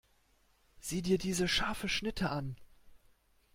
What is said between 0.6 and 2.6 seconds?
Sieh dir diese scharfe Schnitte an!